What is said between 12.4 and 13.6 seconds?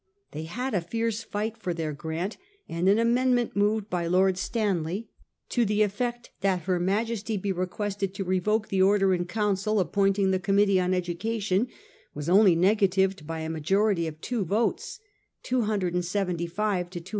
negatived by a